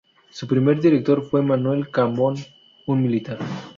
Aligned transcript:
Su 0.31 0.47
primer 0.47 0.81
director 0.81 1.21
fue 1.29 1.43
Manuel 1.43 1.91
Cambón, 1.91 2.33
un 2.87 3.03
militar. 3.03 3.37